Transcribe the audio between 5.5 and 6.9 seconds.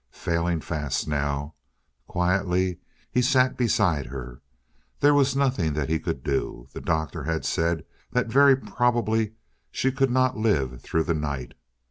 that he could do. The